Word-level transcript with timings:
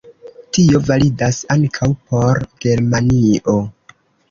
Tio 0.57 0.79
validas 0.87 1.39
ankaŭ 1.57 1.91
por 2.09 2.43
Germanio. 2.67 3.57